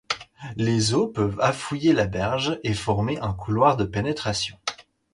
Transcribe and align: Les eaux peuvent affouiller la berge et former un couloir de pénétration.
Les 0.55 0.95
eaux 0.95 1.05
peuvent 1.07 1.39
affouiller 1.41 1.93
la 1.93 2.07
berge 2.07 2.57
et 2.63 2.73
former 2.73 3.19
un 3.19 3.33
couloir 3.33 3.77
de 3.77 3.83
pénétration. 3.85 4.57